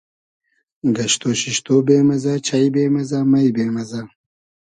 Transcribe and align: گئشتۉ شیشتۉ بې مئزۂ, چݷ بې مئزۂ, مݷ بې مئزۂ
گئشتۉ 0.95 1.23
شیشتۉ 1.41 1.67
بې 1.85 1.97
مئزۂ, 2.07 2.33
چݷ 2.45 2.63
بې 2.73 2.83
مئزۂ, 2.95 3.19
مݷ 3.31 3.45
بې 3.55 3.65
مئزۂ 3.75 4.01